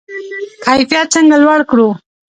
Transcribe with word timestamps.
کیفیت 0.63 1.07
څنګه 1.15 1.37
لوړ 1.43 1.59
کړو؟ 1.69 1.89